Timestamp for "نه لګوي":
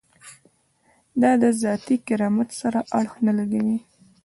3.27-3.77